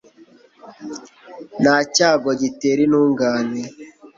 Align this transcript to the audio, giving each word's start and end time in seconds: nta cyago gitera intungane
nta 1.61 1.77
cyago 1.93 2.29
gitera 2.41 2.79
intungane 2.87 3.61